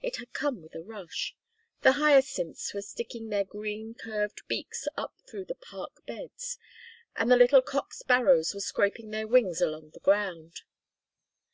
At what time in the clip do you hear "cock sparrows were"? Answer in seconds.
7.60-8.60